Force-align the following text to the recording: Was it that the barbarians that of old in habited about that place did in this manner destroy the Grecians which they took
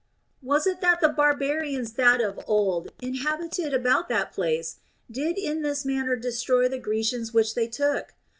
Was 0.41 0.65
it 0.65 0.81
that 0.81 0.99
the 0.99 1.09
barbarians 1.09 1.93
that 1.93 2.21
of 2.21 2.39
old 2.47 2.91
in 3.03 3.17
habited 3.17 3.71
about 3.71 4.09
that 4.09 4.33
place 4.33 4.77
did 5.11 5.37
in 5.37 5.61
this 5.61 5.85
manner 5.85 6.15
destroy 6.15 6.67
the 6.67 6.79
Grecians 6.79 7.35
which 7.35 7.53
they 7.53 7.67
took 7.67 8.15